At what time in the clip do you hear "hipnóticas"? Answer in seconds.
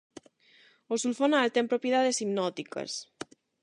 2.21-2.91